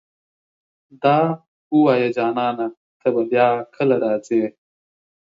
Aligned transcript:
دا 1.03 1.19
اووايه 1.71 2.07
جانانه 2.15 2.67
ته 2.99 3.07
به 3.13 3.21
بيا 3.31 3.47
کله 3.75 3.95
راځې 4.03 4.43